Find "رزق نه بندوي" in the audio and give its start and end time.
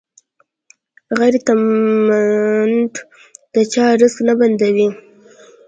3.99-4.87